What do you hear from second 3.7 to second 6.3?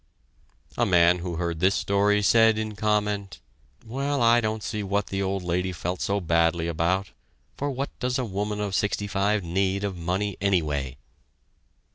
"Well, I don't see what the old lady felt so